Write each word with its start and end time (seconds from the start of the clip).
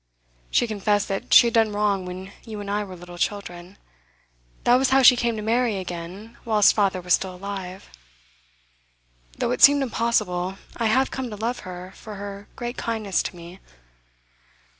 She 0.49 0.65
confessed 0.65 1.07
that 1.09 1.31
she 1.31 1.45
had 1.45 1.53
done 1.53 1.73
wrong 1.73 2.07
when 2.07 2.31
you 2.43 2.59
and 2.59 2.71
I 2.71 2.83
were 2.83 2.95
little 2.95 3.19
children; 3.19 3.77
that 4.63 4.73
was 4.77 4.89
how 4.89 5.03
she 5.03 5.15
came 5.15 5.35
to 5.35 5.43
marry 5.43 5.77
again 5.77 6.37
whilst 6.43 6.73
father 6.73 6.99
was 7.01 7.13
still 7.13 7.35
alive. 7.35 7.87
Though 9.37 9.51
it 9.51 9.61
seemed 9.61 9.83
impossible, 9.83 10.57
I 10.75 10.87
have 10.87 11.11
come 11.11 11.29
to 11.29 11.35
love 11.35 11.59
her 11.69 11.93
for 11.95 12.15
her 12.15 12.47
great 12.55 12.77
kindness 12.77 13.21
to 13.21 13.35
me. 13.35 13.59